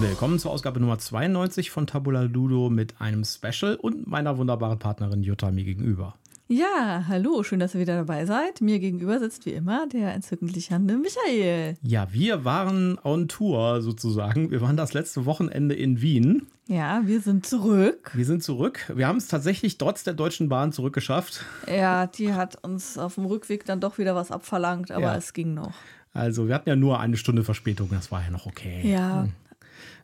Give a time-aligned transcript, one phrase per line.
[0.00, 5.22] Willkommen zur Ausgabe Nummer 92 von Tabula Ludo mit einem Special und meiner wunderbaren Partnerin
[5.22, 6.14] Jutta mir gegenüber.
[6.48, 8.60] Ja, hallo, schön, dass ihr wieder dabei seid.
[8.60, 11.76] Mir gegenüber sitzt wie immer der entzückend lichernde Michael.
[11.82, 14.50] Ja, wir waren on Tour sozusagen.
[14.50, 16.46] Wir waren das letzte Wochenende in Wien.
[16.66, 18.10] Ja, wir sind zurück.
[18.14, 18.92] Wir sind zurück.
[18.94, 21.44] Wir haben es tatsächlich trotz der Deutschen Bahn zurückgeschafft.
[21.68, 25.16] Ja, die hat uns auf dem Rückweg dann doch wieder was abverlangt, aber Ja.
[25.16, 25.74] es ging noch.
[26.12, 28.80] Also wir hatten ja nur eine Stunde Verspätung, das war ja noch okay.
[28.82, 29.28] Ja,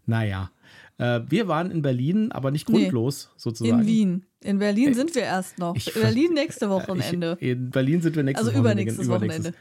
[0.06, 0.50] Naja,
[0.98, 3.80] äh, wir waren in Berlin, aber nicht grundlos sozusagen.
[3.82, 4.26] in Wien.
[4.44, 5.74] In Berlin sind wir erst noch.
[5.74, 7.36] ich- in Berlin nächste Wochenende.
[7.40, 8.82] Ich, in Berlin sind wir nächstes Also Wochenende.
[8.82, 9.54] übernächstes übernächstes.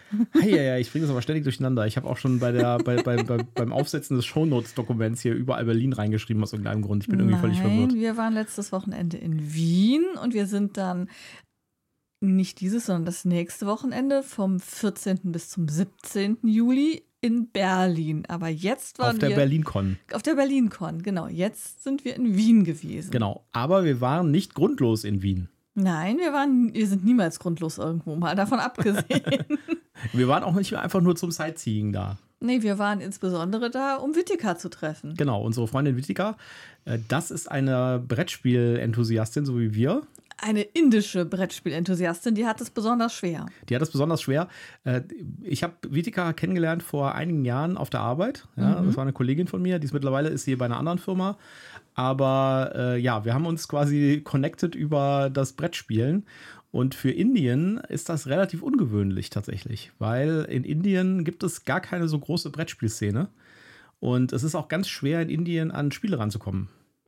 [0.43, 1.87] Ja, ja, ich bringe das aber ständig durcheinander.
[1.87, 5.65] Ich habe auch schon bei der, bei, bei, bei, beim Aufsetzen des Shownotes-Dokuments hier überall
[5.65, 7.03] Berlin reingeschrieben aus irgendeinem Grund.
[7.03, 7.91] Ich bin irgendwie völlig verwirrt.
[7.91, 11.09] Nein, wir waren letztes Wochenende in Wien und wir sind dann
[12.21, 15.31] nicht dieses, sondern das nächste Wochenende vom 14.
[15.31, 16.37] bis zum 17.
[16.43, 18.23] Juli in Berlin.
[18.27, 19.97] Aber jetzt waren Auf der wir BerlinCon.
[20.13, 21.01] auf der BerlinCon.
[21.03, 23.11] Genau, jetzt sind wir in Wien gewesen.
[23.11, 23.43] Genau.
[23.51, 25.49] Aber wir waren nicht grundlos in Wien.
[25.73, 29.03] Nein, wir waren, wir sind niemals grundlos irgendwo mal davon abgesehen.
[30.13, 32.17] Wir waren auch nicht einfach nur zum Sightseeing da.
[32.41, 35.15] nee, wir waren insbesondere da, um Wittika zu treffen.
[35.15, 36.35] Genau, unsere Freundin Vitika,
[36.83, 40.01] äh, das ist eine Brettspiel-Enthusiastin, so wie wir.
[40.37, 43.45] Eine indische Brettspielenthusiastin, die hat es besonders schwer.
[43.69, 44.49] Die hat es besonders schwer.
[44.83, 45.01] Äh,
[45.43, 48.47] Ich habe Vitika kennengelernt vor einigen Jahren auf der Arbeit.
[48.57, 50.99] Ja, Das war eine Kollegin von mir, die ist mittlerweile ist sie bei einer anderen
[50.99, 51.37] Firma.
[51.93, 56.25] Aber äh, ja, wir haben uns quasi connected über das Brettspielen.
[56.71, 62.09] Und für Indien ist das relativ ungewöhnlich tatsächlich, weil in Indien gibt es gar keine
[62.09, 63.29] so große Brettspielszene.
[64.01, 66.67] Und es ist auch ganz schwer, in Indien an Spiele ranzukommen.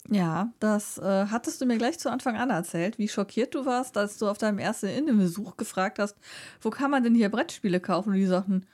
[0.10, 3.98] Ja, das äh, hattest du mir gleich zu Anfang an erzählt, wie schockiert du warst,
[3.98, 6.16] als du auf deinem ersten Innenbesuch gefragt hast,
[6.62, 8.10] wo kann man denn hier Brettspiele kaufen?
[8.10, 8.66] Und die sagten,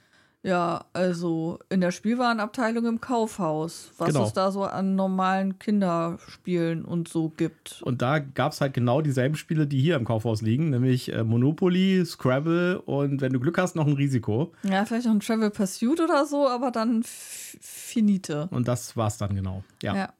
[0.45, 4.25] ja, also in der Spielwarenabteilung im Kaufhaus, was Genau.
[4.25, 7.81] es da so an normalen Kinderspielen und so gibt.
[7.81, 11.23] Und da gab es halt genau dieselben Spiele, die hier im Kaufhaus liegen, nämlich äh,
[11.23, 14.51] Monopoly, Scrabble und wenn du Glück hast, noch ein Risiko.
[14.63, 18.47] Ja, vielleicht noch ein Travel Pursuit oder so, aber dann finite.
[18.51, 19.63] Und das war's dann genau.
[19.81, 19.95] Ja.
[19.95, 20.13] Ja.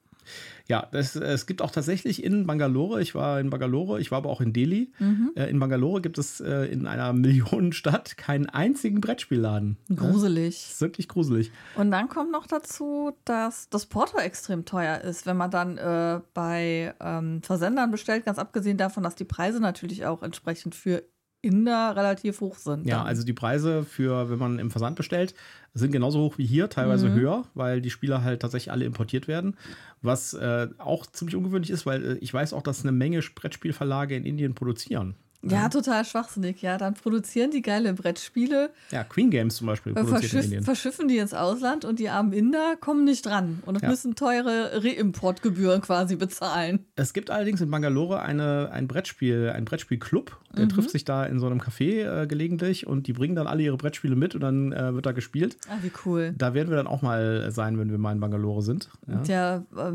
[0.74, 4.32] Ja, das, es gibt auch tatsächlich in Bangalore, ich war in Bangalore, ich war aber
[4.32, 4.92] auch in Delhi.
[5.36, 9.78] Äh, in Bangalore gibt es äh, in einer Millionenstadt keinen einzigen Brettspielladen.
[9.96, 10.56] Gruselig.
[10.56, 11.52] Das ist wirklich gruselig.
[11.76, 16.22] Und dann kommt noch dazu, dass das Porto extrem teuer ist, wenn man dann äh,
[16.34, 21.04] bei ähm, Versendern bestellt, ganz abgesehen davon, dass die Preise natürlich auch entsprechend für
[21.44, 22.88] Inder relativ hoch sind.
[22.88, 23.08] Ja, dann.
[23.08, 25.36] also die Preise für, wenn man im Versand bestellt,
[25.74, 29.58] sind genauso hoch wie hier, teilweise höher, weil die Spieler halt tatsächlich alle importiert werden.
[30.02, 34.16] Was äh, auch ziemlich ungewöhnlich ist, weil äh, ich weiß auch, dass eine Menge Brettspielverlage
[34.16, 35.16] in Indien produzieren.
[35.46, 36.62] Ja, total schwachsinnig.
[36.62, 40.64] Ja, dann produzieren die geile Brettspiele, Ja, Queen Games zum Beispiel äh, in verschiff, Indien.
[40.64, 43.90] verschiffen die ins Ausland und die armen Inder kommen nicht dran und Ja.
[43.90, 46.86] müssen teure Reimportgebühren quasi bezahlen.
[46.96, 51.40] Es gibt allerdings in Bangalore eine, ein Brettspiel, ein Brettspielclub, der trifft sich da in
[51.40, 54.72] so einem Café äh, gelegentlich und die bringen dann alle ihre Brettspiele mit und dann
[54.72, 55.58] äh, wird da gespielt.
[55.68, 56.34] Ah, wie cool.
[56.38, 58.90] Da werden wir dann auch mal sein, wenn wir mal in Bangalore sind.
[59.08, 59.56] Ja, Ja,
[59.90, 59.94] äh,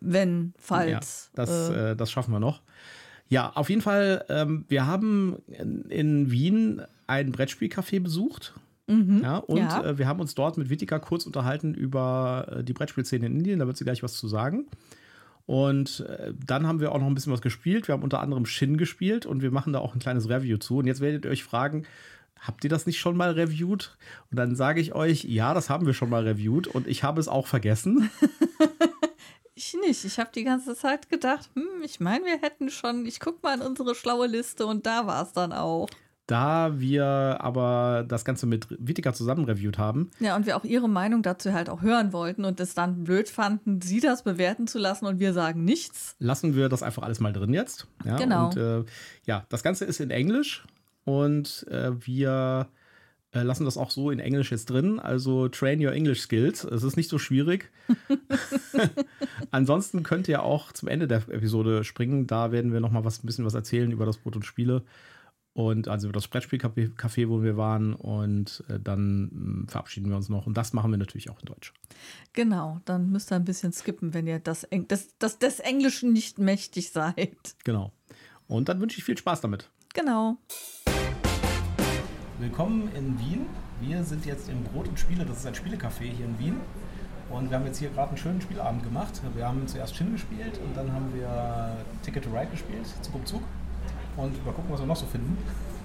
[0.00, 0.90] wenn, falls.
[0.90, 1.00] ja
[1.44, 2.62] das, äh, äh, das schaffen wir noch.
[3.28, 5.36] Ja, auf jeden Fall, ähm, wir haben
[5.88, 8.54] in, Wien ein Brettspielcafé besucht.
[9.22, 9.62] Ja, und Mhm.
[9.62, 9.84] Ja.
[9.84, 13.58] Äh, wir haben uns dort mit Vitika kurz unterhalten über äh, die Brettspielszene in Indien.
[13.58, 14.66] Da wird sie gleich was zu sagen.
[15.46, 17.88] Und äh, dann haben wir auch noch ein bisschen was gespielt.
[17.88, 20.78] Wir haben unter anderem Shin gespielt und wir machen da auch ein kleines Review zu.
[20.78, 21.84] Und jetzt werdet ihr euch fragen,
[22.38, 23.96] habt ihr das nicht schon mal reviewed?
[24.30, 27.20] Und dann sage ich euch, ja, das haben wir schon mal reviewed und ich habe
[27.20, 28.10] es auch vergessen.
[29.58, 30.04] Ich nicht.
[30.04, 33.54] Ich habe die ganze Zeit gedacht, hm, ich meine, wir hätten schon, ich guck mal
[33.54, 35.88] in unsere schlaue Liste und da war es dann auch.
[36.26, 40.88] Da wir aber das Ganze mit Vitika zusammen reviewed haben, Ja, und wir auch ihre
[40.88, 44.78] Meinung dazu halt auch hören wollten und es dann blöd fanden, sie das bewerten zu
[44.78, 46.16] lassen und wir sagen nichts.
[46.18, 47.86] lassen wir das einfach alles mal drin jetzt.
[48.04, 48.48] Ja, Genau.
[48.48, 48.84] Und äh,
[49.24, 50.64] ja, das Ganze ist in Englisch
[51.04, 52.68] und äh, wir
[53.36, 54.98] äh, lassen das auch so in Englisch jetzt drin.
[54.98, 56.64] Also train your English skills.
[56.64, 57.70] Es ist nicht so schwierig.
[59.50, 62.26] Ansonsten könnt ihr auch zum Ende der Episode springen.
[62.26, 64.84] Da werden wir noch mal was, ein bisschen was erzählen über das Brot und Spiele.
[65.52, 67.94] Und also über das Brettspielcafé, Café, wo wir waren.
[67.94, 70.46] Und äh, dann mh, verabschieden wir uns noch.
[70.46, 71.74] Und das machen wir natürlich auch in Deutsch.
[72.32, 76.12] Genau, dann müsst ihr ein bisschen skippen, wenn ihr das, Eng das, das des Englischen
[76.14, 77.36] nicht mächtig seid.
[77.64, 77.92] Genau.
[78.48, 79.68] Und dann wünsche ich viel Spaß damit.
[79.92, 80.38] Genau.
[82.38, 83.46] Willkommen in Wien.
[83.80, 85.24] Wir sind jetzt im Brot und Spiele.
[85.24, 86.60] Das ist ein Spielecafé hier in Wien.
[87.30, 89.22] Und wir haben jetzt hier gerade einen schönen Spielabend gemacht.
[89.34, 93.24] Wir haben zuerst Shin gespielt und dann haben wir Ticket to Ride gespielt, Zug um
[93.24, 93.42] Zug.
[94.18, 95.38] Und mal gucken, was wir noch so finden.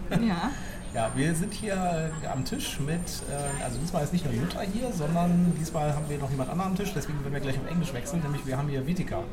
[0.10, 0.52] Ja.
[0.94, 4.60] Ja, wir sind hier äh, am Tisch mit, äh, also diesmal ist nicht nur Jutta
[4.60, 7.72] hier, sondern diesmal haben wir noch jemand anderen am Tisch, deswegen werden wir gleich auf
[7.72, 9.24] Englisch wechseln, nämlich wir haben hier Vitika.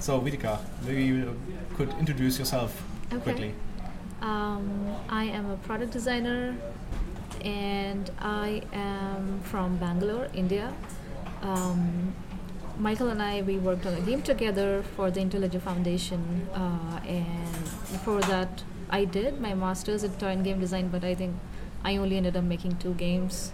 [0.00, 1.26] So, Vitika, maybe you
[1.76, 2.70] could introduce yourself
[3.12, 3.52] Okay.
[4.24, 6.56] Um, I am a product designer
[7.44, 10.72] and I am from Bangalore, India.
[11.42, 12.14] Um,
[12.78, 17.64] Michael and I, we worked on a game together for the Intelliger Foundation, uh, and
[17.92, 21.36] before that, I did my master's in toy and game design, but I think
[21.84, 23.52] I only ended up making two games.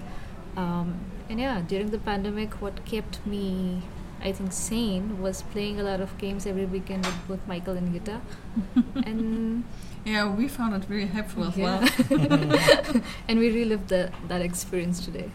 [0.57, 3.83] Um, and yeah, during the pandemic, what kept me,
[4.23, 7.93] I think, sane was playing a lot of games every weekend with both Michael and
[7.93, 8.21] Gita.
[9.05, 9.65] and
[10.05, 11.89] Yeah, we found it very helpful as yeah.
[12.11, 13.03] well.
[13.29, 15.31] and we relived that that experience today.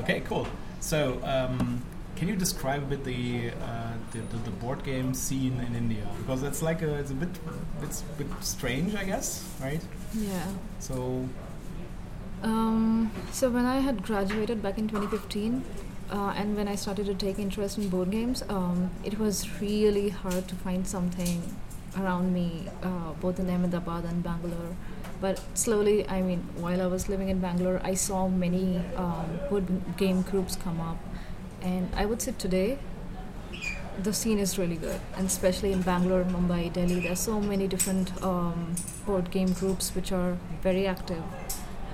[0.00, 0.46] Okay, cool.
[0.80, 1.82] So, um,
[2.16, 6.06] can you describe a bit the, uh, the, the the board game scene in India?
[6.18, 7.28] Because it's like a, it's a bit
[7.82, 9.82] it's a bit strange, I guess, right?
[10.14, 10.46] Yeah.
[10.80, 11.28] So,
[12.42, 15.64] Um, so when I had graduated back in 2015,
[16.10, 20.08] uh, and when I started to take interest in board games, um, it was really
[20.10, 21.42] hard to find something
[22.00, 24.76] around me, uh, both in Ahmedabad and Bangalore.
[25.20, 29.66] But slowly, I mean, while I was living in Bangalore, I saw many um, board
[29.96, 30.98] game groups come up,
[31.60, 32.78] and I would say today,
[34.02, 37.00] the scene is really good, and especially in Bangalore, Mumbai, Delhi.
[37.00, 41.22] there are so many different um, board game groups which are very active,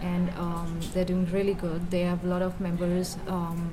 [0.03, 1.91] and um, they're doing really good.
[1.91, 3.17] They have a lot of members.
[3.27, 3.71] Um,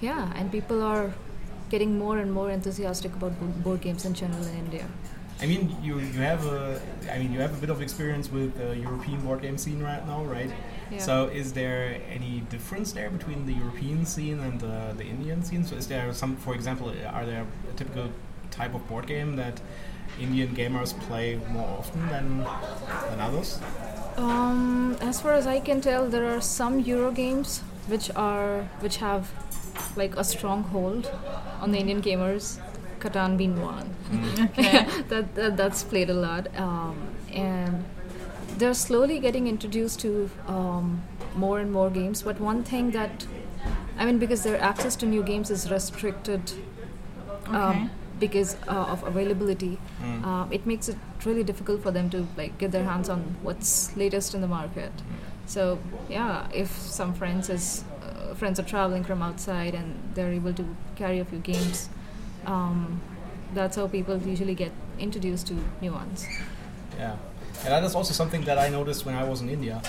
[0.00, 1.12] yeah, and people are
[1.68, 3.32] getting more and more enthusiastic about
[3.62, 4.86] board games in general in India.
[5.40, 8.56] I mean, you you have a, I mean, you have a bit of experience with
[8.56, 10.50] the European board game scene right now, right?
[10.90, 10.98] Yeah.
[10.98, 15.64] So, is there any difference there between the European scene and the, the Indian scene?
[15.64, 18.10] So, is there some, for example, are there a typical
[18.50, 19.60] type of board game that
[20.20, 22.38] Indian gamers play more often than
[23.10, 23.58] than others?
[24.16, 28.98] Um, as far as I can tell, there are some Euro games which are which
[28.98, 29.32] have
[29.96, 31.10] like a strong hold
[31.60, 32.60] on the Indian gamers.
[33.04, 33.94] Catan being one.
[34.46, 34.86] Okay.
[35.08, 36.96] that, that that's played a lot, um,
[37.32, 37.84] and
[38.58, 41.02] they're slowly getting introduced to um,
[41.36, 42.22] more and more games.
[42.22, 43.26] But one thing that,
[43.98, 46.52] I mean, because their access to new games is restricted
[47.46, 47.56] Okay.
[47.58, 47.90] um,
[48.20, 50.24] because uh, of availability, Mm.
[50.24, 50.96] um, it makes it
[51.26, 54.92] really difficult for them to like get their hands on what's latest in the market.
[55.46, 55.78] So
[56.08, 60.64] yeah, if some friends is uh, friends are traveling from outside and they're able to
[60.96, 61.88] carry a few games,
[62.46, 63.00] um,
[63.54, 66.26] that's how people usually get introduced to new ones.
[66.98, 67.16] Yeah,
[67.64, 69.80] and that is also something that I noticed when I was in India.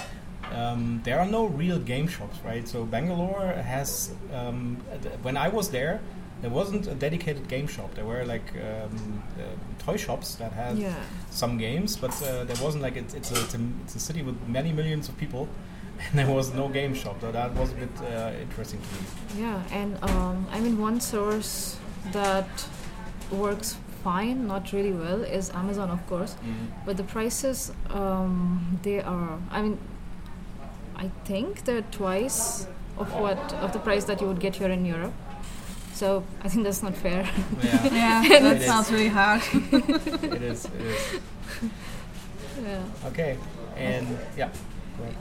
[0.53, 2.67] Um, there are no real game shops, right?
[2.67, 4.11] So Bangalore has.
[4.33, 4.77] Um,
[5.23, 5.99] when I was there,
[6.41, 7.93] there wasn't a dedicated game shop.
[7.95, 9.43] There were like um, uh,
[9.83, 10.93] toy shops that had Yeah.
[11.31, 14.21] some games, but uh, there wasn't like it's, it's, a, it's, a, it's a city
[14.21, 15.47] with many millions of people,
[16.09, 17.15] and there was no game shop.
[17.21, 18.87] So that was a bit uh, interesting to
[19.35, 19.41] me.
[19.41, 21.77] Yeah, and um, I mean one source
[22.11, 22.47] that
[23.31, 26.35] works fine, not really well, is Amazon, of course.
[26.85, 29.39] But the prices, um, they are.
[29.51, 29.77] I mean,
[30.95, 32.67] I think they're twice
[32.97, 35.13] of what of the price that you would get here in Europe.
[35.93, 37.27] So I think that's not fair.
[37.63, 39.41] Yeah, Yeah, that sounds really hard.
[39.53, 40.65] it is.
[40.65, 41.19] It is.
[42.63, 42.83] yeah.
[43.07, 43.37] Okay,
[43.77, 44.07] and
[44.37, 44.49] yeah.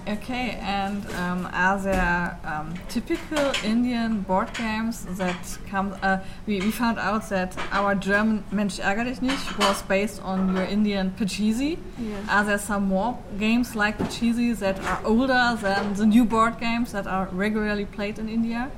[0.06, 5.96] Okay, and um, are there um, typical Indian board games that come?
[6.02, 10.54] Uh, we, we found out that our German Mensch ärger dich nicht was based on
[10.54, 11.78] your Indian Pachisi.
[11.98, 12.16] Yeah.
[12.28, 16.92] Are there some more games like Pachisi that are older than the new board games
[16.92, 18.70] that are regularly played in India?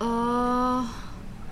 [0.00, 0.86] Uh,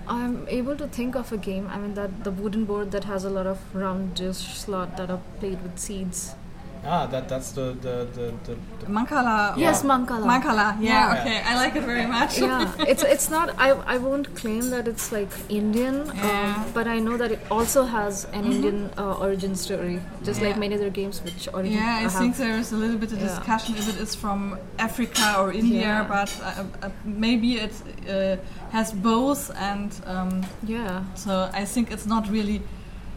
[0.07, 1.67] I'm able to think of a game.
[1.71, 5.09] I mean that the wooden board that has a lot of round dish slot that
[5.09, 6.35] are played with seeds.
[6.85, 9.55] Ah, that that's the the the, the, the Mancala.
[9.57, 10.25] Yes, or- Mancala.
[10.25, 10.75] Mancala.
[10.81, 11.21] Yeah, Yeah.
[11.21, 12.37] okay, I like it very much.
[12.39, 13.55] yeah, it's it's not.
[13.57, 16.55] I I won't claim that it's like Indian, Yeah.
[16.57, 20.57] um, but I know that it also has an Indian uh, origin story, just like
[20.57, 21.73] many other games which origin.
[21.79, 23.27] Yeah, I have- think there is a little bit of Yeah.
[23.31, 26.03] discussion if it is from Africa or India, Yeah.
[26.15, 27.73] but uh, uh, maybe it
[28.09, 28.35] uh,
[28.75, 32.61] has both, and um, Yeah, so I think it's not really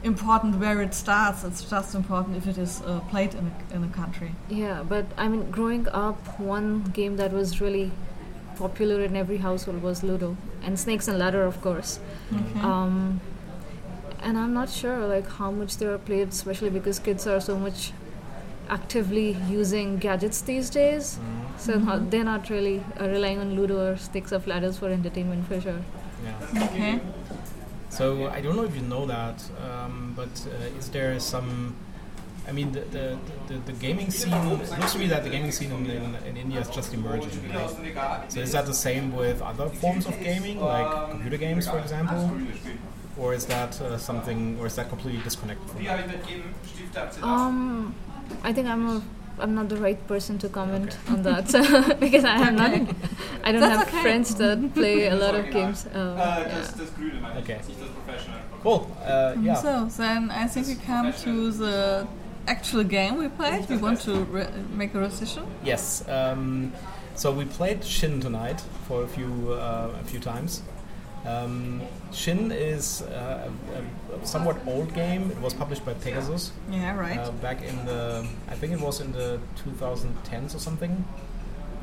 [0.03, 1.45] important where it starts.
[1.45, 4.33] It's just important if it is uh, played in a, in a country.
[4.49, 7.91] yeah, but I mean, growing up, one game that was really
[8.57, 12.01] popular in every household was Ludo and Snakes and Ladder, of course.
[12.33, 12.61] Okay.
[12.61, 13.21] Um,
[14.21, 17.57] and I'm not sure like how much they are played, especially because kids are so
[17.57, 17.93] much
[18.69, 21.19] actively using gadgets these days.
[21.59, 25.47] So not, they're not really uh, relying on Ludo or Sticks of Ladders for entertainment
[25.47, 25.83] for sure.
[26.25, 26.65] yeah.
[26.65, 27.01] okay.
[27.97, 31.75] So I don't know if you know that, um, but uh, is there some
[32.49, 35.73] I mean, the, the, the, the gaming scene, looks to me that the gaming scene
[35.73, 37.31] in, in, in India is just emerging.
[37.53, 38.33] Right?
[38.33, 42.31] So is that the same with other forms of gaming, like computer games, for example?
[43.19, 45.85] Or is that uh, something, or is that completely disconnected from
[46.93, 47.23] that?
[47.23, 47.95] Um,
[48.45, 49.03] I think I'm a
[49.39, 51.47] I'm not the right person to comment on that
[52.01, 52.71] because I have not.
[53.45, 54.03] I don't That's have okay.
[54.03, 55.87] friends that play a lot of games.
[55.93, 57.39] Um, yeah.
[57.39, 57.61] Okay.
[58.63, 58.91] Cool.
[59.05, 59.55] Uh, yeah.
[59.55, 62.07] So then I think we come to the
[62.47, 63.69] actual game we played.
[63.69, 65.47] We want to re- make a decision.
[65.65, 66.07] Yes.
[66.09, 66.73] Um,
[67.15, 70.63] so we played Qin tonight for a few uh, a few times.
[71.27, 75.31] Um, Qin is uh, a, a somewhat old game.
[75.31, 77.19] It was published by Pegasus Yeah, right.
[77.19, 81.05] uh, back in the I think it was in the 2010s or something.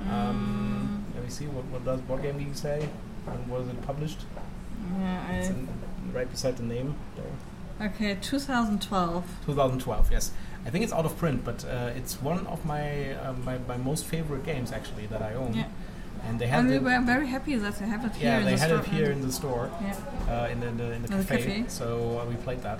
[0.09, 2.87] Um, let me see what what does what game did you say?
[3.25, 4.21] When was it published?
[4.99, 5.67] yeah, It's I, in,
[6.13, 7.87] right beside the name there.
[7.89, 9.23] okay, 2012.
[9.45, 10.11] 2012.
[10.11, 10.31] Yes,
[10.65, 13.77] I think it's out of print, but uh, it's one of my, uh, my my
[13.77, 15.53] most favorite games actually that I own.
[15.53, 15.67] Yeah.
[16.27, 18.45] And they had And we were very happy that they have it here yeah in
[18.45, 18.79] they the had store.
[18.79, 19.95] it here in the store Yeah.
[20.45, 21.37] uh, in the in the, in the cafe.
[21.37, 21.63] cafe.
[21.67, 22.79] So uh, we played that.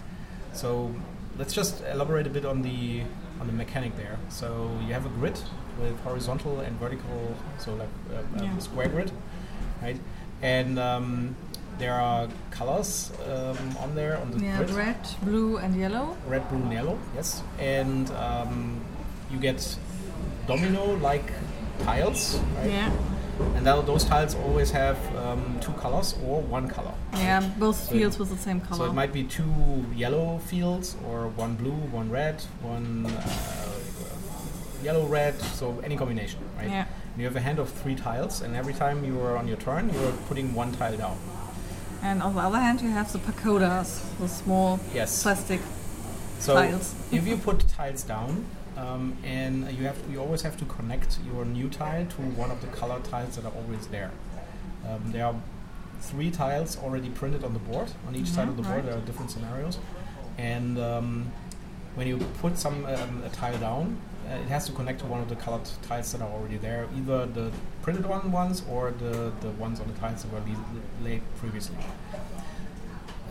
[0.53, 0.93] So
[1.37, 3.01] let's just elaborate a bit on the
[3.41, 4.17] on the mechanic there.
[4.29, 4.47] So
[4.87, 5.37] you have a grid
[5.81, 8.57] with horizontal and vertical, so like uh, a Yeah.
[8.59, 9.11] square grid,
[9.81, 9.99] right?
[10.41, 11.35] And um,
[11.79, 14.69] there are colors um, on there on the Yeah, grid.
[14.71, 16.15] red, blue, and yellow.
[16.27, 16.97] red, blue, and yellow.
[17.15, 18.79] Yes, and um,
[19.31, 19.77] you get
[20.47, 21.31] domino-like
[21.83, 22.69] tiles, right?
[22.69, 22.91] Yeah.
[23.55, 26.93] And now those tiles always have um, two colors or one color.
[27.13, 28.77] Yeah, both So- fields with the same color.
[28.77, 35.05] So it might be two yellow fields, or one blue, one red, one uh, yellow,
[35.07, 35.39] red.
[35.41, 36.69] So any combination, right?
[36.69, 36.85] Yeah.
[37.13, 39.57] And you have a hand of three tiles, and every time you are on your
[39.57, 41.17] turn, you are putting one tile down.
[42.01, 45.23] And on the other hand, you have the pagodas, the small Yes.
[45.23, 45.61] plastic.
[46.39, 46.93] So tiles.
[47.11, 48.45] if you put tiles down,
[48.77, 52.61] um, and you have you always have to connect your new tile to one of
[52.61, 54.11] the color tiles that are always there.
[54.87, 55.35] Um, there are
[55.99, 57.91] three tiles already printed on the board.
[58.07, 58.85] On each side of the board, right.
[58.85, 59.77] there are different scenarios,
[60.37, 61.31] and um,
[61.95, 63.97] when you put some um, a tile down,
[64.29, 66.87] uh, it has to connect to one of the colored tiles that are already there,
[66.95, 67.51] either the
[67.81, 71.75] printed one ones or the, the ones on the tiles that were le- laid previously.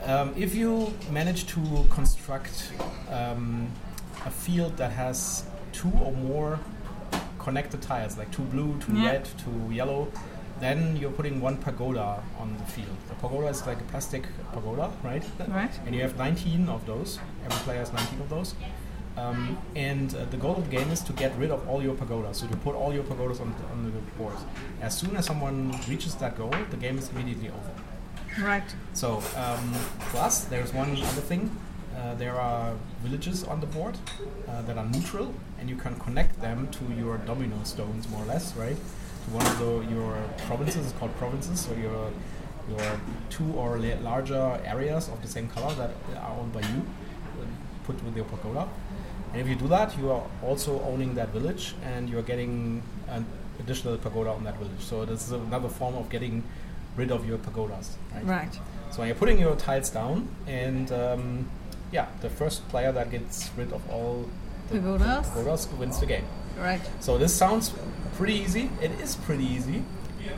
[0.04, 2.72] Um, if you manage to construct
[3.10, 3.68] um,
[4.26, 6.58] a field that has two or more
[7.38, 9.10] connected tiles, like two blue, two Yeah.
[9.12, 10.08] red, two yellow,
[10.60, 12.96] then you're putting one pagoda on the field.
[13.08, 15.24] The pagoda is like a plastic pagoda, right?
[15.48, 15.70] Right.
[15.86, 17.18] And you have 19 of those.
[17.44, 18.54] Every player has 19 of those.
[19.16, 21.94] Um, and uh, the goal of the game is to get rid of all your
[21.94, 22.38] pagodas.
[22.38, 24.36] So to put all your pagodas on, on the board.
[24.80, 28.42] As soon as someone reaches that goal, the game is immediately over.
[28.46, 28.64] Right.
[28.94, 29.72] So, um,
[30.10, 31.50] plus, there's one other thing.
[31.96, 33.96] Uh, there are villages on the board
[34.48, 38.26] uh, that are neutral, and you can connect them to your domino stones, more or
[38.26, 38.76] less, right?
[38.76, 42.10] To one of the, your provinces, it's called provinces, so your,
[42.68, 46.82] your two or la- larger areas of the same color that are owned by you,
[47.40, 47.44] uh,
[47.84, 48.68] put with your pagoda.
[49.32, 52.82] And if you do that, you are also owning that village, and you are getting
[53.08, 53.26] an
[53.60, 54.80] additional pagoda on that village.
[54.80, 56.42] So this is another form of getting
[56.96, 57.96] rid of your pagodas.
[58.14, 58.24] Right?
[58.24, 58.58] Right.
[58.90, 61.50] So you're putting your tiles down, and um,
[61.92, 64.26] yeah, the first player that gets rid of all
[64.70, 65.28] the Pagodas.
[65.28, 66.24] pagodas wins the game.
[66.58, 66.80] Right.
[67.00, 67.72] So this sounds
[68.16, 68.70] pretty easy.
[68.80, 69.82] It is pretty easy.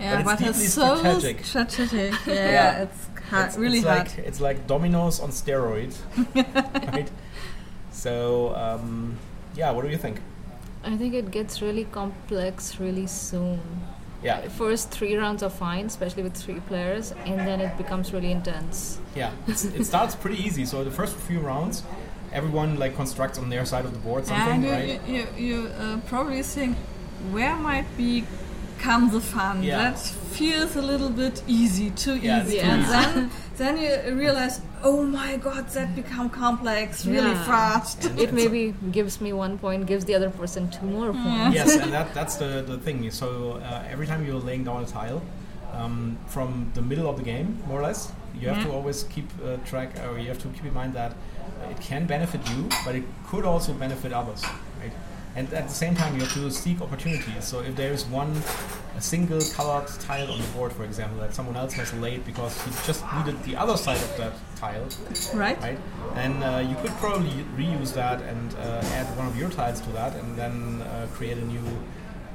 [0.00, 1.44] Yeah, it's but it's, so strategic.
[1.44, 2.12] strategic.
[2.26, 2.82] Yeah, Yeah.
[2.82, 4.08] it's hard, it's, really it's hard.
[4.08, 5.96] Like, it's like dominoes on steroids,
[6.92, 7.10] right?
[7.92, 9.16] So um,
[9.54, 10.20] yeah, what do you think?
[10.84, 13.60] I think it gets really complex really soon.
[14.24, 18.32] Yeah, First three rounds are fine, especially with three players, and then it becomes really
[18.32, 18.98] intense.
[19.14, 19.30] yeah.
[19.46, 20.64] It's, it starts pretty easy.
[20.64, 21.82] So the first few rounds,
[22.32, 25.00] everyone like constructs on their side of the board something, and you, right?
[25.06, 26.76] you, you, you uh, probably think,
[27.32, 28.24] where might be
[28.78, 29.62] come the fun?
[29.62, 29.76] Yeah.
[29.90, 32.58] That feels a little bit easy, too Yeah, easy.
[32.60, 32.90] too and easy.
[32.92, 33.76] then, then
[34.08, 37.44] you realize, oh my god, that become complex really Yeah.
[37.44, 38.04] fast.
[38.04, 41.54] And It maybe gives me one point, gives the other person two more points.
[41.54, 43.10] yes, and that, that's the, the thing.
[43.10, 43.26] So
[43.64, 45.22] uh, every time you're laying down a tile,
[45.72, 49.28] um, from the middle of the game, more or less, you have to always keep
[49.44, 51.12] uh, track, or you have to keep in mind that
[51.70, 54.42] it can benefit you, but it could also benefit others,
[54.80, 54.92] right?
[55.36, 57.44] And at the same time, you have to seek opportunities.
[57.44, 58.32] So if there is one
[58.96, 62.60] a single colored tile on the board, for example, that someone else has laid because
[62.64, 64.86] he just needed the other side of that tile,
[65.34, 65.60] Right?
[65.60, 65.78] right?
[66.14, 69.90] And uh, you could probably reuse that and uh, add one of your tiles to
[69.92, 71.64] that, and then uh, create a new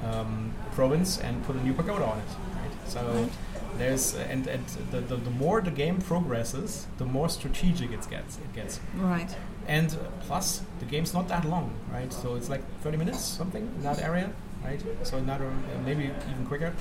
[0.04, 2.24] um, province and put a new pagoda on it.
[2.56, 2.90] Right?
[2.90, 3.30] So
[3.78, 8.38] there's and, and the, the, the more the game progresses, the more strategic it gets.
[8.38, 9.34] It gets, Right.
[9.68, 12.12] and plus the game's not that long, right?
[12.12, 14.32] So it's like 30 minutes something in that area,
[14.64, 14.82] right?
[15.04, 16.74] So another uh, maybe even quicker,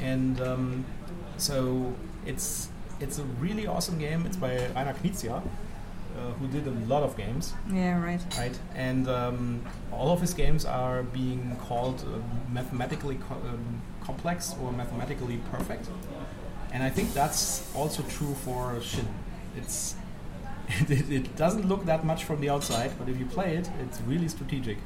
[0.00, 0.84] and um,
[1.36, 1.92] so
[2.26, 2.68] it's
[3.00, 4.24] it's a really awesome game.
[4.26, 8.20] It's by Rainer Knizia, uh, who did a lot of games, Yeah, right.
[8.38, 8.58] right?
[8.74, 9.62] And um,
[9.92, 12.18] all of his games are being called uh,
[12.52, 15.88] mathematically co- um, complex or mathematically perfect.
[16.72, 19.06] And I think that's also true for Qin.
[19.56, 19.94] It's
[20.88, 24.00] it, it doesn't look that much from the outside, but if you play it, it's
[24.02, 24.78] really strategic.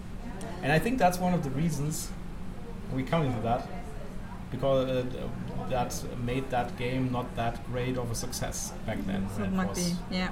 [0.62, 2.10] And I think that's one of the reasons
[2.94, 3.68] we come into that
[4.50, 5.04] because uh,
[5.68, 9.28] that made that game not that great of a success back then.
[9.36, 9.96] So it might was- be.
[10.16, 10.30] Yeah.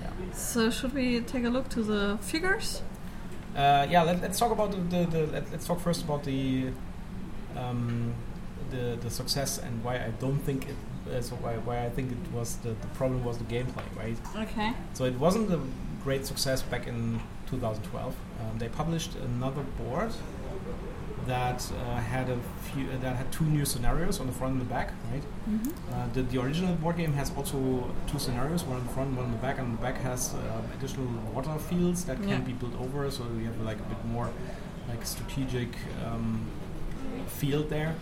[0.00, 0.10] yeah.
[0.32, 2.82] So should we take a look to the figures?
[3.56, 6.70] Uh, yeah, let, let's talk about the, the, the let, let's talk first about the
[7.56, 8.14] um,
[8.70, 10.76] the the success and why I don't think it.
[11.10, 14.16] Uh, so why, why I think it was the, the problem was the gameplay, right?
[14.36, 14.72] Okay.
[14.92, 15.58] So it wasn't a
[16.04, 18.14] great success back in 2012.
[18.40, 20.12] Um, they published another board
[21.28, 22.38] that uh, had a
[22.72, 25.22] few uh, that had two new scenarios on the front and the back, right?
[25.48, 25.70] Mm-hmm.
[25.94, 27.58] Uh, the, the original board game has also
[28.10, 30.64] two scenarios, one on the front, one on the back, and the back has um,
[30.76, 32.36] additional water fields that Yeah.
[32.36, 34.28] can be built over, so you have like a bit more
[34.88, 35.68] like strategic
[36.06, 36.40] um,
[37.38, 37.94] field there.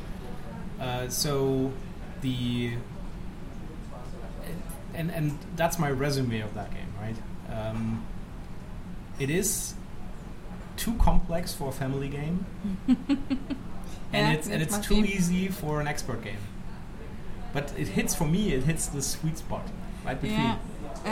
[0.80, 1.72] Uh, so
[2.22, 2.72] the
[4.94, 7.16] and and that's my resume of that game, right?
[7.52, 8.04] Um,
[9.18, 9.74] it is
[10.86, 12.36] too complex for a family game,
[12.88, 13.08] and
[14.12, 15.08] Yeah, it's and it it's too be.
[15.16, 16.42] easy for an expert game.
[17.56, 18.42] But it hits for me.
[18.56, 19.64] It hits the sweet spot
[20.06, 20.40] right between.
[20.40, 20.58] Yeah.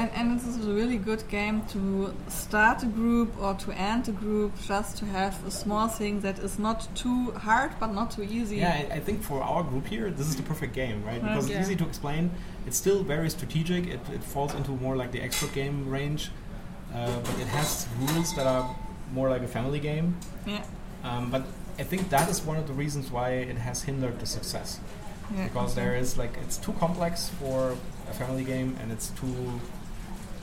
[0.00, 4.08] And, and this is a really good game to start a group or to end
[4.08, 8.08] a group, just to have a small thing that is not too hard but not
[8.16, 8.56] too easy.
[8.56, 11.20] Yeah, I, I think for our group here, this is the perfect game, right?
[11.22, 11.54] Because Okay.
[11.54, 12.30] it's easy to explain.
[12.66, 13.82] It's still very strategic.
[13.86, 16.22] It, it falls into more like the expert game range,
[16.94, 18.64] uh, but it has rules that are
[19.12, 20.16] more like a family game.
[20.46, 20.64] Yeah.
[21.02, 21.44] Um, but
[21.78, 24.80] I think that is one of the reasons why it has hindered the success.
[25.34, 25.44] yeah.
[25.44, 27.76] Because there is like it's too complex for
[28.08, 29.60] a family game, and it's too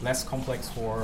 [0.01, 1.03] less complex for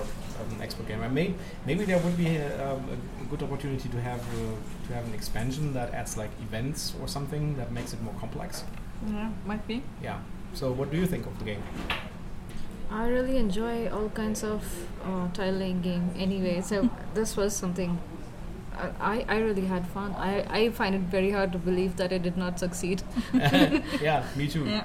[0.51, 1.01] an expert game.
[1.01, 1.33] And may,
[1.65, 2.83] maybe there would be a, um,
[3.21, 7.07] a good opportunity to have uh, to have an expansion that adds like events or
[7.07, 8.63] something that makes it more complex.
[9.07, 9.83] Yeah, might be.
[10.03, 10.19] Yeah.
[10.53, 11.63] So what do you think of the game?
[12.89, 14.63] I really enjoy all kinds of
[15.03, 16.61] uh, tile laying game anyway.
[16.61, 17.99] So this was something
[18.77, 20.13] I, I I really had fun.
[20.17, 23.01] I, I find it very hard to believe that it did not succeed.
[23.33, 24.65] yeah, me too.
[24.65, 24.83] Yeah.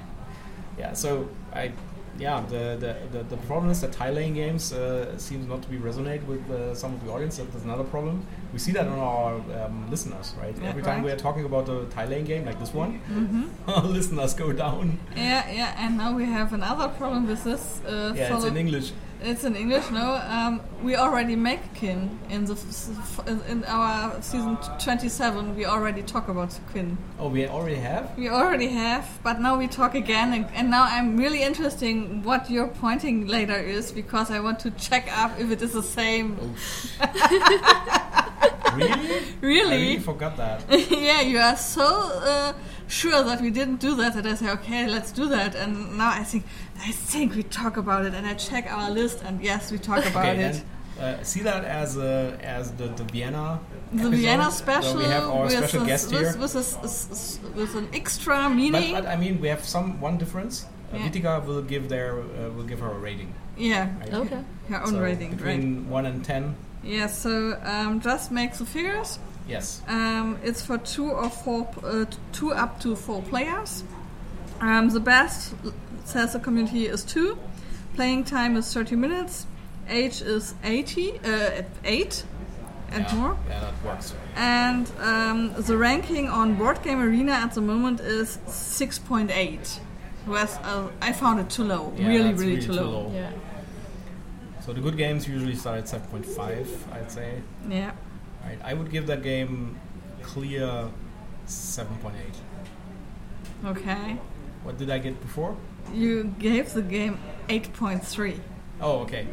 [0.77, 1.71] Yeah, so I,
[2.19, 5.69] yeah, the the, the, the problem is that tile laying games uh, seems not to
[5.69, 7.37] be resonate with uh, some of the audience.
[7.37, 8.25] That is another problem.
[8.53, 9.33] We see that on our
[9.65, 10.55] um, listeners, right?
[10.61, 11.05] Yeah, Every time right.
[11.05, 13.43] we are talking about a tile laying game like this one, Mm-hmm.
[13.69, 14.99] our listeners go down.
[15.15, 17.81] Yeah, yeah, and now we have another problem with this.
[17.85, 18.91] Uh, Yeah, it's in English.
[19.25, 20.15] It's in English, no.
[20.27, 25.55] Um, we already make Qin in the f- f- in our season 27.
[25.55, 26.97] We already talk about Qin.
[27.17, 28.17] Oh, we already have.
[28.17, 32.23] We already have, but now we talk again, and, and now I'm really interested in
[32.23, 35.83] what your pointing later is because I want to check up if it is the
[35.83, 36.37] same.
[38.75, 38.91] really?
[38.91, 39.99] I really Really?
[39.99, 40.63] forgot that.
[40.91, 42.53] yeah, you are so uh,
[42.87, 45.55] sure that we didn't do that that I say, okay, let's do that.
[45.55, 46.43] And now I think,
[46.79, 50.05] I think we talk about it, and I check our list, and yes, we talk
[50.11, 50.63] about okay, it.
[50.97, 53.59] then uh, see that as a, as the, the Vienna.
[53.91, 56.37] The episode, Vienna where special we have our with, special a- guest with, here.
[56.37, 58.93] with, a with an extra But, meaning.
[58.93, 60.65] but I mean, we have some one difference.
[60.65, 61.09] Uh, Yeah.
[61.09, 63.33] Veethika will give their uh, will give her a rating.
[63.57, 64.13] yeah, Right?
[64.13, 64.41] Okay.
[64.69, 65.37] her own So rating, right?
[65.37, 66.55] between one and ten.
[66.83, 69.19] Yeah, so um, just make the figures.
[69.47, 69.81] Yes.
[69.87, 73.83] Um, it's for two or four, uh, two up to four players.
[74.59, 75.53] Um, the best,
[76.05, 77.37] says the community, is two.
[77.95, 79.45] Playing time is 30 minutes.
[79.89, 82.25] Age is 80, uh, 8
[82.91, 83.15] and yeah.
[83.15, 83.37] more.
[83.47, 84.15] Yeah, that works.
[84.35, 89.79] And um, the ranking on Board Game Arena at the moment is 6.8.
[90.25, 91.93] Whereas uh, I found it too low.
[91.97, 93.11] Yeah, really, that's really, too low.
[93.13, 93.31] Yeah.
[94.65, 96.67] So the good games usually start at seven point five.
[96.93, 97.41] I'd say.
[97.69, 97.91] Yeah.
[98.43, 98.57] Right.
[98.63, 99.79] I would give that game
[100.21, 100.89] clear
[101.45, 103.67] seven point eight.
[103.67, 104.17] Okay.
[104.63, 105.57] What did I get before?
[105.93, 108.39] You gave the game 8.3.
[108.81, 109.27] Oh, okay.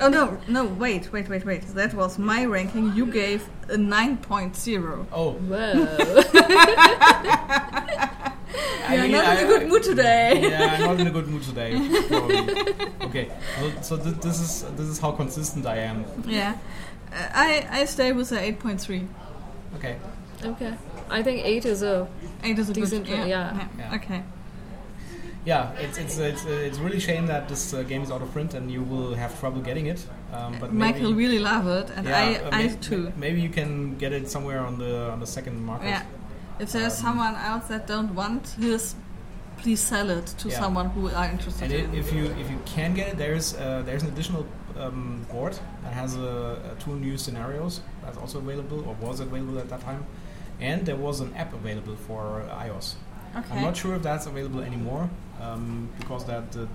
[0.00, 1.62] Oh no, no, wait, wait, wait, wait.
[1.74, 2.92] That was my ranking.
[2.94, 5.06] You gave a 9.0.
[5.12, 5.86] Oh, Whoa.
[8.88, 10.40] I You're mean, not I- in a good mood today.
[10.50, 11.70] yeah, I'm not in a good mood today.
[12.08, 12.38] probably.
[13.08, 16.04] okay, so, so th- this is this is how consistent I am.
[16.26, 16.56] Yeah.
[17.12, 19.06] Uh, I, I stay with the 8.3.
[19.76, 19.96] Okay.
[20.44, 20.74] okay.
[21.10, 22.06] I think eight is a
[22.42, 23.68] 8 is a Decent good one, yeah.
[23.78, 23.94] Yeah.
[23.94, 24.22] Okay.
[25.44, 28.32] yeah, it's it's it's, uh, it's really shame that this uh, game is out of
[28.32, 30.04] print and you will have trouble getting it.
[30.32, 33.12] Um, but Michael maybe, really love it, and yeah, I, uh, I may- too.
[33.16, 35.86] Maybe you can get it somewhere on the on the second market.
[35.88, 36.02] Yeah.
[36.58, 38.94] If there's Um, someone else that don't want his,
[39.58, 40.60] please sell it to Yeah.
[40.60, 43.54] someone who are interested And in i if you if you can get it, there's
[43.54, 44.44] uh, there's an additional
[44.78, 49.58] um, board that has uh, uh, two new scenarios that's also available or was available
[49.58, 50.04] at that time,
[50.60, 52.22] and there was an app available for
[52.66, 52.94] iOS.
[53.38, 53.52] Okay.
[53.54, 55.08] I'm not sure if that's available anymore
[55.42, 56.66] um, because that uh,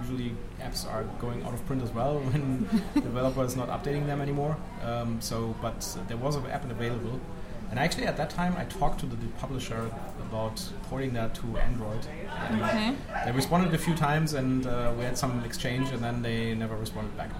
[0.00, 4.06] usually apps are going out of print as well when the developer is not updating
[4.06, 4.56] them anymore.
[4.84, 7.20] Um, so, but there was an app available,
[7.70, 9.90] and actually at that time I talked to the, the publisher
[10.28, 12.06] about porting that to Android.
[12.48, 12.94] And Okay.
[13.24, 16.76] They responded a few times, and uh, we had some exchange, and then they never
[16.76, 17.30] responded back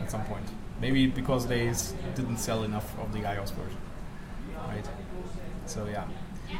[0.00, 0.44] at some point.
[0.80, 3.78] Maybe because they s- didn't sell enough of the iOS version,
[4.68, 4.86] right?
[5.66, 6.04] So yeah,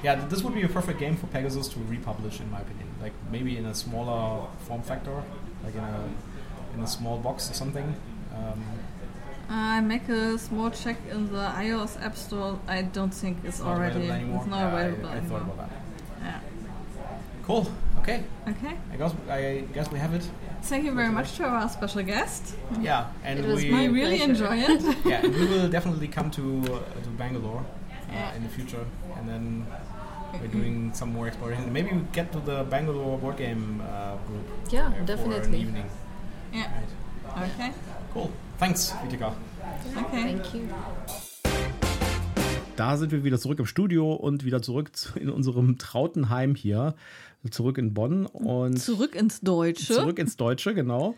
[0.02, 2.88] yeah, th- this would be a perfect game for Pegasus to republish, in my opinion.
[3.02, 5.22] Like maybe in a smaller form factor,
[5.64, 6.08] like in a
[6.74, 7.94] in a small box or something.
[8.34, 8.62] Um,
[9.48, 12.58] I make a small check in the iOS App Store.
[12.66, 15.38] I don't think it's not already it's not Yeah, I- available I, anymore.
[15.40, 15.80] thought about that.
[16.22, 16.40] Yeah.
[17.46, 17.70] Cool.
[18.00, 18.24] Okay.
[18.48, 18.76] Okay.
[18.92, 20.28] I guess I guess we have it.
[20.62, 22.54] Thank you very much to our special guest.
[22.80, 24.82] Yeah, and It was we We My really enjoy it.
[25.04, 28.34] yeah, we will definitely come to uh, to Bangalore uh, Yeah.
[28.36, 28.84] in the future,
[29.16, 29.66] and then
[30.40, 31.72] we're doing some more exploration.
[31.72, 34.46] Maybe we get to the Bangalore board game uh, group.
[34.72, 35.60] Yeah, uh, For an definitely.
[35.60, 35.88] evening.
[36.52, 36.66] yeah.
[37.36, 37.50] Right.
[37.54, 37.70] Okay.
[38.12, 38.30] Cool.
[38.58, 39.34] Thanks, Vitika.
[39.96, 40.22] Okay.
[40.40, 40.60] Thank you.
[42.76, 46.94] Da sind wir wieder zurück im Studio und wieder zurück zu, in unserem Trautenheim hier,
[47.50, 49.94] zurück in Bonn und Zurück ins Deutsche.
[49.94, 51.14] zurück ins Deutsche, genau.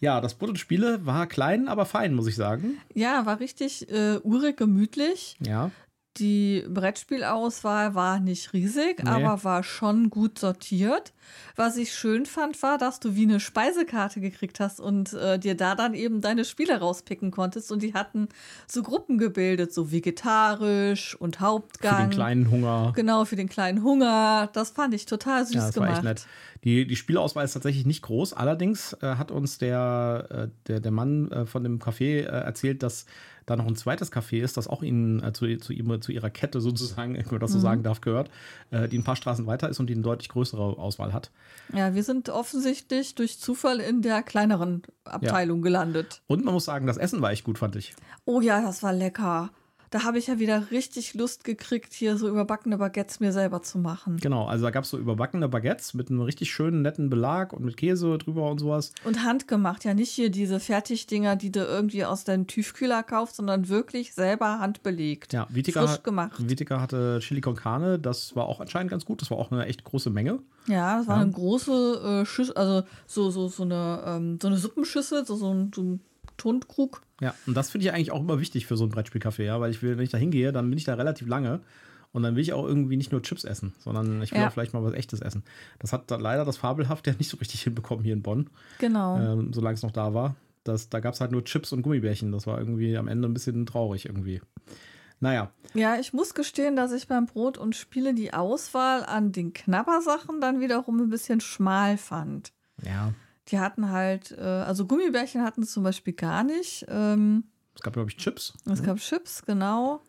[0.00, 2.78] Ja, das Brot und Spiele war klein, aber fein, muss ich sagen.
[2.94, 5.36] Ja, war richtig äh, urig, gemütlich.
[5.44, 5.70] Ja.
[6.18, 9.08] Die Brettspielauswahl war nicht riesig, Nee.
[9.10, 11.12] aber war schon gut sortiert.
[11.56, 15.54] Was ich schön fand, war, dass du wie eine Speisekarte gekriegt hast und äh, dir
[15.56, 17.70] da dann eben deine Spiele rauspicken konntest.
[17.72, 18.28] Und die hatten
[18.66, 21.96] so Gruppen gebildet, so vegetarisch und Für Hauptgang.
[21.98, 22.92] den kleinen Hunger.
[22.94, 24.48] Genau, für den kleinen Hunger.
[24.52, 25.92] Das fand ich total süß Ja, das war gemacht.
[25.98, 26.26] echt nett.
[26.64, 28.32] Die, die Spielauswahl ist tatsächlich nicht groß.
[28.34, 32.82] Allerdings äh, hat uns der, äh, der, der Mann äh, von dem Café äh, erzählt,
[32.82, 33.06] dass
[33.46, 36.30] da noch ein zweites Café ist, das auch ihnen äh, zu, zu, ihm, zu ihrer
[36.30, 37.62] Kette sozusagen, wenn man das so Mhm.
[37.62, 38.30] sagen darf, gehört,
[38.70, 41.30] äh, die ein paar Straßen weiter ist und die eine deutlich größere Auswahl hat.
[41.72, 46.22] Ja, wir sind offensichtlich durch Zufall in der kleineren Abteilung gelandet.
[46.26, 47.94] Und man muss sagen, das Essen war echt gut, fand ich.
[48.24, 49.50] Oh ja, das war lecker.
[49.92, 53.78] Da habe ich ja wieder richtig Lust gekriegt, hier so überbackene Baguettes mir selber zu
[53.78, 54.16] machen.
[54.16, 57.62] Genau, also da gab es so überbackene Baguettes mit einem richtig schönen, netten Belag und
[57.62, 58.92] mit Käse drüber und sowas.
[59.04, 63.68] Und handgemacht, ja nicht hier diese Fertigdinger, die du irgendwie aus deinem Tiefkühler kaufst, sondern
[63.68, 65.34] wirklich selber handbelegt.
[65.34, 66.32] Ja, Vitika, Frisch gemacht.
[66.38, 69.20] Vitika hatte Chili con Carne, das war auch anscheinend ganz gut.
[69.20, 70.38] Das war auch eine echt große Menge.
[70.68, 71.22] Ja, das war Ja.
[71.22, 75.52] eine große äh, Schüssel, also so, so, so, eine, ähm, so eine Suppenschüssel, so, so
[75.52, 76.00] ein, so ein
[76.42, 77.02] Tonkrug.
[77.20, 79.70] Ja, und das finde ich eigentlich auch immer wichtig für so ein Brettspielcafé, ja, weil
[79.70, 81.60] ich will, wenn ich da hingehe, dann bin ich da relativ lange
[82.12, 84.48] und dann will ich auch irgendwie nicht nur Chips essen, sondern ich will Ja.
[84.48, 85.44] auch vielleicht mal was echtes essen.
[85.78, 89.16] Das hat da leider das Fabelhaft ja nicht so richtig hinbekommen hier in Bonn, Genau.
[89.18, 90.34] ähm, solange es noch da war.
[90.64, 92.30] Das, da gab es halt nur Chips und Gummibärchen.
[92.32, 94.40] Das war irgendwie am Ende ein bisschen traurig irgendwie.
[95.20, 99.52] Naja, Ja, ich muss gestehen, dass ich beim Brot und Spiele die Auswahl an den
[99.52, 102.52] Knabbersachen dann wiederum ein bisschen schmal fand.
[102.84, 103.12] ja.
[103.48, 106.84] Die hatten halt, äh, also Gummibärchen hatten es zum Beispiel gar nicht.
[106.88, 108.54] Ähm, Es gab, glaube ich, Chips.
[108.70, 110.00] es gab Chips, genau.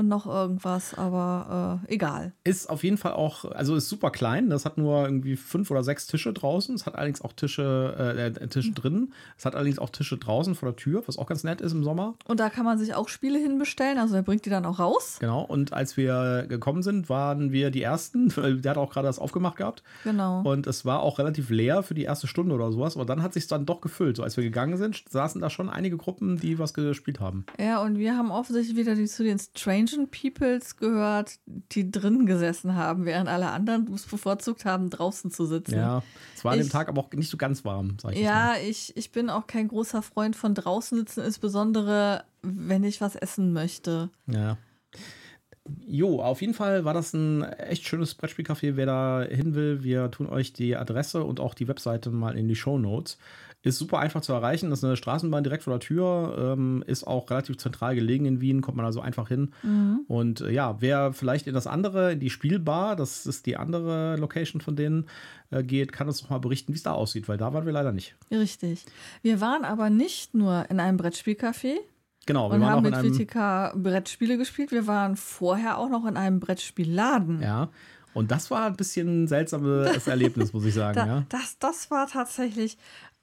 [0.00, 2.32] Und noch irgendwas, aber äh, egal.
[2.42, 4.48] Ist auf jeden Fall auch, also ist super klein.
[4.48, 6.74] Das hat nur irgendwie fünf oder sechs Tische draußen.
[6.74, 9.12] Es hat allerdings auch Tische, äh, äh, Tische drinnen.
[9.36, 11.84] Es hat allerdings auch Tische draußen vor der Tür, was auch ganz nett ist im
[11.84, 12.14] Sommer.
[12.26, 15.18] Und da kann man sich auch Spiele hinbestellen, also er bringt die dann auch raus.
[15.20, 15.42] Genau.
[15.42, 18.34] Und als wir gekommen sind, waren wir die Ersten.
[18.36, 19.82] weil Der hat auch gerade das aufgemacht gehabt.
[20.04, 20.40] Genau.
[20.40, 22.96] Und es war auch relativ leer für die erste Stunde oder sowas.
[22.96, 24.16] Aber dann hat sich dann doch gefüllt.
[24.16, 27.44] So als wir gegangen sind, saßen da schon einige Gruppen, die was gespielt haben.
[27.58, 29.38] Ja, und wir haben offensichtlich wieder die, zu den
[29.90, 35.46] Strangen Peoples gehört, die drin gesessen haben, während alle anderen es bevorzugt haben, draußen zu
[35.46, 35.74] sitzen.
[35.76, 36.02] Ja.
[36.36, 38.54] Es war an dem Ich- Tag aber auch nicht so ganz warm, sag ich Ja,
[38.56, 43.52] ich, ich bin auch kein großer Freund von draußen sitzen, insbesondere wenn ich was essen
[43.52, 44.08] möchte.
[44.26, 44.56] Ja.
[45.86, 48.76] Jo, auf jeden Fall war das ein echt schönes Brettspielcafé.
[48.76, 52.48] Wer da hin will, wir tun euch die Adresse und auch die Webseite mal in
[52.48, 53.18] die Show Notes.
[53.62, 54.70] Ist super einfach zu erreichen.
[54.70, 56.54] Das ist eine Straßenbahn direkt vor der Tür.
[56.56, 58.62] Ähm, ist auch relativ zentral gelegen in Wien.
[58.62, 59.52] Kommt man also einfach hin.
[60.08, 64.16] Und äh, ja, wer vielleicht in das andere, in die Spielbar, das ist die andere
[64.16, 65.06] Location von denen,
[65.50, 67.72] äh, geht, kann uns doch mal berichten, wie es da aussieht, weil da waren wir
[67.72, 68.16] leider nicht.
[68.30, 68.86] Richtig.
[69.20, 71.76] Wir waren aber nicht nur in einem Brettspielcafé
[72.26, 73.18] Genau, wir und waren haben mit.
[73.18, 74.72] WTK Brettspiele gespielt.
[74.72, 77.42] Wir waren vorher auch noch in einem Brettspielladen.
[77.42, 77.70] Ja.
[78.12, 80.96] Und das war ein bisschen ein seltsames Erlebnis, muss ich sagen.
[80.96, 81.26] Da, ja.
[81.28, 82.76] das, das war tatsächlich,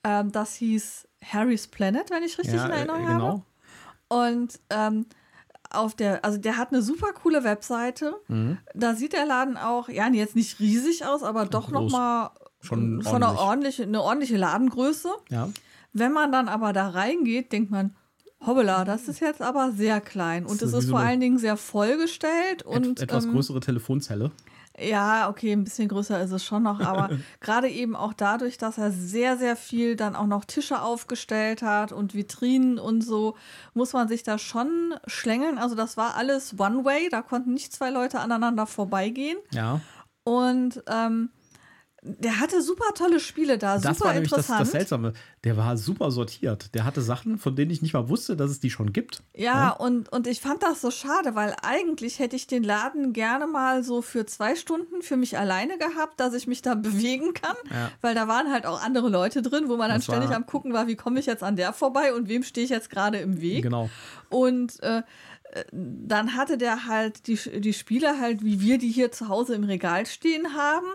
[0.08, 3.28] ähm, das hieß Harry's Planet, wenn ich richtig ja, in Erinnerung äh, genau.
[3.28, 3.44] habe.
[4.08, 5.06] Und ähm,
[5.70, 8.16] auf der, also der hat eine super coole Webseite.
[8.30, 8.58] Mhm.
[8.74, 13.16] Da sieht der Laden auch, ja, jetzt nicht riesig aus, aber doch nochmal Schon schon
[13.16, 13.46] eine ordentlich.
[13.48, 15.10] ordentliche, eine ordentliche Ladengröße.
[15.30, 15.50] Ja.
[15.94, 17.96] Wenn man dann aber da reingeht, denkt man,
[18.46, 20.46] hoppala, das ist jetzt aber sehr klein.
[20.46, 22.64] Und es ist ist vor eine allen Dingen sehr vollgestellt.
[22.64, 24.32] Und, Et etwas ähm, größere Telefonzelle.
[24.80, 27.10] Ja, okay, ein bisschen größer ist es schon noch, aber
[27.40, 31.92] gerade eben auch dadurch, dass er sehr, sehr viel dann auch noch Tische aufgestellt hat
[31.92, 33.36] und Vitrinen und so,
[33.74, 35.58] muss man sich da schon schlängeln.
[35.58, 39.38] Also das war alles One-Way, da konnten nicht zwei Leute aneinander vorbeigehen.
[39.52, 39.82] Ja.
[40.24, 41.30] Und ähm,
[42.20, 44.62] der hatte super tolle Spiele da, Das super war nämlich das, interessant.
[44.62, 45.14] das Seltsame.
[45.44, 46.74] Der war super sortiert.
[46.74, 49.24] Der hatte Sachen, von denen ich nicht mal wusste, dass es die schon gibt.
[49.36, 53.48] Ja, und, und ich fand das so schade, weil eigentlich hätte ich den Laden gerne
[53.48, 57.56] mal so für zwei Stunden für mich alleine gehabt, dass ich mich da bewegen kann.
[57.70, 57.92] Ja.
[58.02, 60.74] Weil da waren halt auch andere Leute drin, wo man dann Das ständig am gucken
[60.74, 63.42] war, wie komme ich jetzt an der vorbei und wem stehe ich jetzt gerade im
[63.42, 63.64] Weg.
[63.64, 63.90] Genau.
[64.30, 65.04] Und äh,
[65.72, 69.64] dann hatte der halt die, die Spiele halt, wie wir die hier zu Hause im
[69.64, 70.88] Regal stehen haben.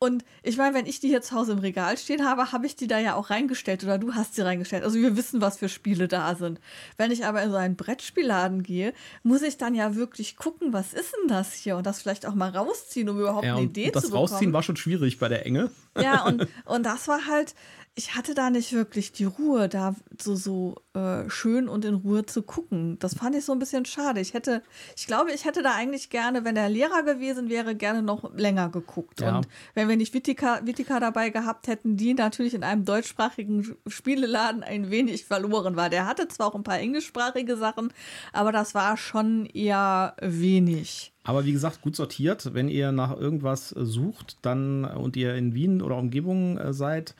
[0.00, 2.76] Und ich meine, wenn ich die hier zu Hause im Regal stehen habe, habe ich
[2.76, 4.84] die da ja auch reingestellt oder du hast sie reingestellt.
[4.84, 6.60] Also wir wissen, was für Spiele da sind.
[6.96, 8.92] Wenn ich aber in so einen Brettspielladen gehe,
[9.24, 11.76] muss ich dann ja wirklich gucken, was ist denn das hier?
[11.76, 14.28] Und das vielleicht auch mal rausziehen, um überhaupt Ja, eine Idee das zu bekommen.
[14.28, 15.72] Rausziehen war schon schwierig bei der Enge.
[16.00, 17.56] Ja, und, und das war halt,
[17.98, 22.24] ich hatte da nicht wirklich die Ruhe, da so, so äh, schön und in Ruhe
[22.24, 22.96] zu gucken.
[23.00, 24.20] Das fand ich so ein bisschen schade.
[24.20, 24.62] Ich hätte,
[24.96, 28.68] ich glaube, ich hätte da eigentlich gerne, wenn er Lehrer gewesen wäre, gerne noch länger
[28.68, 29.20] geguckt.
[29.20, 29.38] Ja.
[29.38, 34.62] Und wenn wir nicht Vitika, Vitika dabei gehabt hätten, die natürlich in einem deutschsprachigen Spieleladen
[34.62, 35.90] ein wenig verloren war.
[35.90, 37.92] Der hatte zwar auch ein paar englischsprachige Sachen,
[38.32, 41.12] aber das war schon eher wenig.
[41.24, 42.54] Aber wie gesagt, gut sortiert.
[42.54, 47.16] Wenn ihr nach irgendwas sucht dann und ihr in Wien oder Umgebung äh, seid,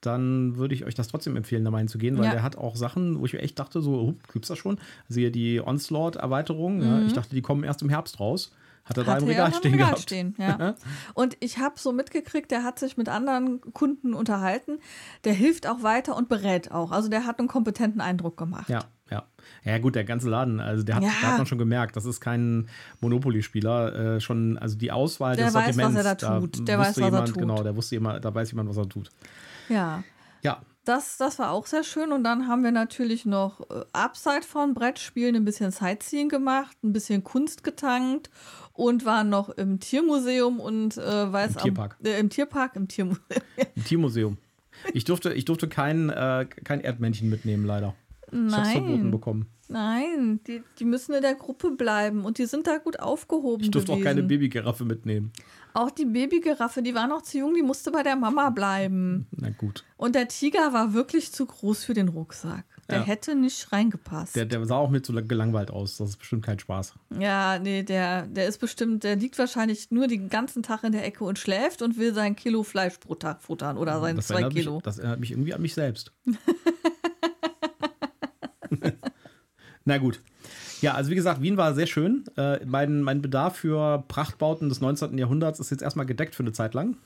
[0.00, 2.30] dann würde ich euch das trotzdem empfehlen, da mal hinzugehen, weil Ja.
[2.32, 4.78] der hat auch Sachen, wo ich mir echt dachte, so, oh, gibt's das schon?
[5.08, 8.52] Also hier die Onslaught-Erweiterung, ja, ich dachte, die kommen erst im Herbst raus.
[8.86, 9.28] Hat er da im Mhm.
[9.30, 10.00] Regal stehen Regal gehabt.
[10.02, 10.74] stehen, ja.
[11.14, 14.78] Und ich habe so mitgekriegt, der hat sich mit anderen Kunden unterhalten.
[15.24, 16.90] Der hilft auch weiter und berät auch.
[16.90, 18.68] Also der hat einen kompetenten Eindruck gemacht.
[18.70, 19.24] Ja, ja.
[19.64, 21.10] Ja, gut, der ganze Laden, also der hat, Ja.
[21.20, 22.68] da hat man schon gemerkt, das ist kein
[23.00, 24.16] Monopoly-Spieler.
[24.16, 26.06] Äh, schon, also die Auswahl Der des weiß, was Sortiments.
[26.06, 26.68] er da tut.
[26.68, 27.38] Der wusste weiß, was er jemand, tut.
[27.38, 29.10] Genau, der wusste jemand, da weiß jemand, was er tut.
[29.70, 30.02] Ja.
[30.42, 32.12] Ja, Das, das war auch sehr schön.
[32.12, 36.92] Und dann haben wir natürlich noch äh, abseits von Brettspielen ein bisschen Sightseeing gemacht, ein
[36.92, 38.30] bisschen Kunst getankt
[38.72, 41.96] und waren noch im Tiermuseum und äh, weiß Im Tierpark.
[42.00, 43.22] Am, äh, Im Tierpark, im Tiermuseum.
[43.76, 44.36] im Tiermuseum.
[44.94, 47.94] Ich durfte, ich durfte kein, äh, kein Erdmännchen mitnehmen, leider.
[48.32, 49.46] Ich hab's verboten Nein, bekommen.
[49.68, 53.64] nein, die, die müssen in der Gruppe bleiben und die sind da gut aufgehoben.
[53.64, 54.06] Ich durfte auch gewesen.
[54.16, 55.32] keine Babygiraffe mitnehmen.
[55.74, 59.26] Auch die Babygiraffe, die war noch zu jung, die musste bei der Mama bleiben.
[59.30, 59.84] Na gut.
[59.96, 62.64] Und der Tiger war wirklich zu groß für den Rucksack.
[62.88, 63.04] Der Ja.
[63.04, 64.34] hätte nicht reingepasst.
[64.34, 65.96] Der, der sah auch mit so gelangweilt aus.
[65.98, 66.94] Das ist bestimmt kein Spaß.
[67.20, 71.04] ja, nee, der, der ist bestimmt, der liegt wahrscheinlich nur den ganzen Tag in der
[71.06, 74.34] Ecke und schläft und will sein Kilo Fleisch pro Tag futtern oder seine Das zwei
[74.36, 74.80] erinnert, mich, Kilo.
[74.82, 76.12] das erinnert mich irgendwie an mich selbst.
[79.84, 80.20] Na gut.
[80.80, 82.24] Ja, also wie gesagt, Wien war sehr schön.
[82.36, 85.16] Äh, mein, mein Bedarf für Prachtbauten des 19.
[85.18, 86.96] Jahrhunderts ist jetzt erstmal gedeckt für eine Zeit lang.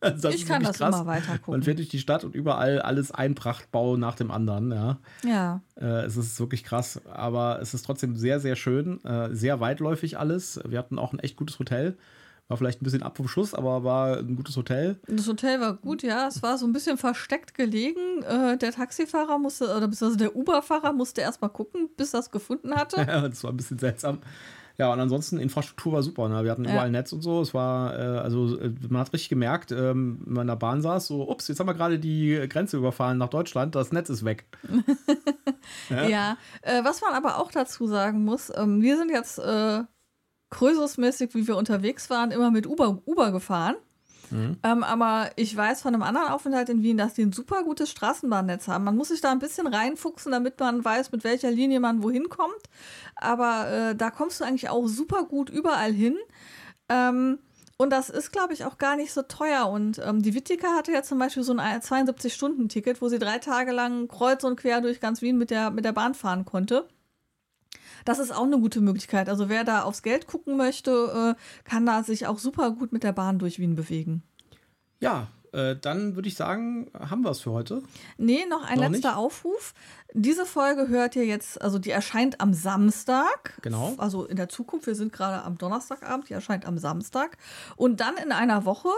[0.00, 1.62] Also das Ich kann das immer weiter Man gucken.
[1.62, 4.70] fährt durch die Stadt und überall alles ein Prachtbau nach dem anderen.
[4.72, 4.98] Ja.
[5.24, 9.60] Ja, Äh, es ist wirklich krass, aber es ist trotzdem sehr, sehr schön, äh, sehr
[9.60, 10.60] weitläufig alles.
[10.66, 11.96] Wir hatten auch ein echt gutes Hotel.
[12.48, 14.98] War vielleicht ein bisschen ab vom Schuss, aber war ein gutes Hotel.
[15.06, 16.26] das Hotel war gut, ja.
[16.28, 18.22] Es war so ein bisschen versteckt gelegen.
[18.22, 22.30] Äh, der Taxifahrer musste, oder beziehungsweise der Uber-Fahrer musste erst mal gucken, bis er es
[22.30, 23.04] gefunden hatte.
[23.06, 24.20] das war ein bisschen seltsam.
[24.78, 26.28] Ja, und ansonsten, Infrastruktur war super.
[26.28, 26.42] Ne?
[26.44, 26.70] Wir hatten Ja.
[26.70, 27.42] überall Netz und so.
[27.42, 30.80] Es war, äh, also äh, man hat richtig gemerkt, ähm, wenn man in der Bahn
[30.80, 34.24] saß, so, ups, jetzt haben wir gerade die Grenze überfahren nach Deutschland, das Netz ist
[34.24, 34.46] weg.
[35.90, 39.82] Ja, äh, was man aber auch dazu sagen muss, ähm, wir sind jetzt äh,
[40.50, 43.76] krösusmäßig, wie wir unterwegs waren, immer mit Uber, Uber gefahren.
[44.62, 47.90] Ähm, aber ich weiß von einem anderen Aufenthalt in Wien, dass die ein super gutes
[47.90, 48.84] Straßenbahnnetz haben.
[48.84, 52.28] Man muss sich da ein bisschen reinfuchsen, damit man weiß, mit welcher Linie man wohin
[52.28, 52.62] kommt.
[53.16, 56.16] Aber äh, da kommst du eigentlich auch super gut überall hin.
[56.88, 57.38] Ähm,
[57.78, 59.68] und das ist, glaube ich, auch gar nicht so teuer.
[59.68, 63.72] Und ähm, die Wittika hatte ja zum Beispiel so ein 72-Stunden-Ticket, wo sie drei Tage
[63.72, 66.88] lang kreuz und quer durch ganz Wien mit der, mit der Bahn fahren konnte.
[68.04, 69.28] Das ist auch eine gute Möglichkeit.
[69.28, 73.02] Also wer da aufs Geld gucken möchte, äh, kann da sich auch super gut mit
[73.02, 74.22] der Bahn durch Wien bewegen.
[75.00, 77.82] Ja, äh, dann würde ich sagen, haben wir es für heute.
[78.16, 79.16] Nee, noch ein Noch letzter nicht?
[79.18, 79.74] Aufruf.
[80.12, 83.58] Diese Folge hört ihr jetzt, also die erscheint am Samstag.
[83.62, 83.94] Genau.
[83.98, 84.86] Also in der Zukunft.
[84.86, 87.36] Wir sind gerade am Donnerstagabend, die erscheint am Samstag.
[87.76, 88.88] Und dann in einer Woche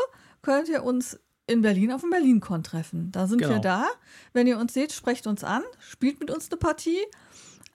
[0.43, 3.11] könnt ihr uns in Berlin auf dem BerlinCon treffen.
[3.11, 3.55] Da sind Genau.
[3.55, 3.87] wir da.
[4.33, 6.99] Wenn ihr uns seht, sprecht uns an, spielt mit uns eine Partie.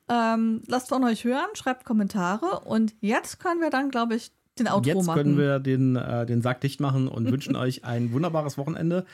[0.10, 2.62] Ähm, lasst von euch hören, schreibt Kommentare.
[2.62, 5.18] Und jetzt können wir dann, glaube ich, den Outro Jetzt machen.
[5.18, 9.06] können wir den, äh, den Sack dicht machen und wünschen euch ein wunderbares Wochenende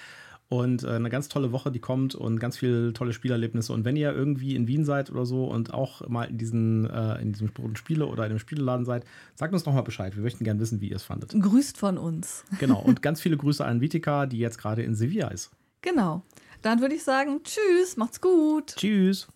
[0.52, 3.72] und äh, eine ganz tolle Woche, die kommt und ganz viele tolle Spielerlebnisse.
[3.72, 7.22] Und wenn ihr irgendwie in Wien seid oder so und auch mal in, diesen, äh,
[7.22, 10.14] in diesem Spiele oder in dem Spieleladen seid, sagt uns doch mal Bescheid.
[10.14, 11.34] Wir möchten gerne wissen, wie ihr es fandet.
[11.40, 12.44] Grüßt von uns.
[12.60, 12.82] Genau.
[12.82, 15.52] Und ganz viele Grüße an Vitika, die jetzt gerade in Sevilla ist.
[15.82, 16.22] Genau.
[16.62, 18.76] Dann würde ich sagen, tschüss, macht's gut.
[18.76, 19.30] Tschüss.